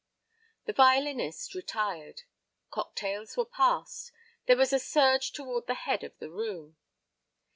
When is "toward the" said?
5.31-5.75